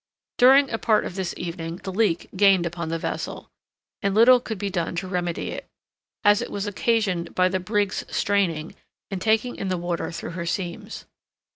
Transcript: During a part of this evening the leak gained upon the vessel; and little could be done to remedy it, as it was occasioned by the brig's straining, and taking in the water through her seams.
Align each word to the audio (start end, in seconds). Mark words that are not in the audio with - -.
During 0.39 0.71
a 0.71 0.79
part 0.79 1.05
of 1.05 1.13
this 1.13 1.31
evening 1.37 1.75
the 1.83 1.91
leak 1.93 2.27
gained 2.35 2.65
upon 2.65 2.89
the 2.89 2.97
vessel; 2.97 3.51
and 4.01 4.15
little 4.15 4.39
could 4.39 4.57
be 4.57 4.71
done 4.71 4.95
to 4.95 5.07
remedy 5.07 5.51
it, 5.51 5.67
as 6.23 6.41
it 6.41 6.49
was 6.49 6.65
occasioned 6.65 7.35
by 7.35 7.49
the 7.49 7.59
brig's 7.59 8.03
straining, 8.09 8.73
and 9.11 9.21
taking 9.21 9.55
in 9.57 9.67
the 9.67 9.77
water 9.77 10.11
through 10.11 10.31
her 10.31 10.47
seams. 10.47 11.05